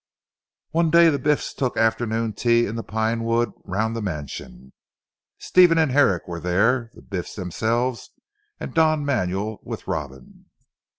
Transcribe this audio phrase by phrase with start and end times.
[0.71, 4.73] One day the Biffs took afternoon tea in the pine wood round the mansion.
[5.37, 8.09] Stephen and Herrick were there, the Biffs themselves,
[8.59, 10.45] and Don Manuel with Robin.